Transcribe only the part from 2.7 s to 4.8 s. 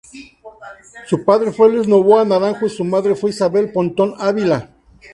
su madre fue Isabel Pontón Ávila.